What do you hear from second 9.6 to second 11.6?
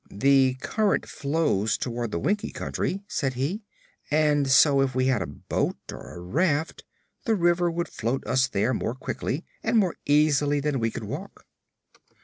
and more easily than we could walk."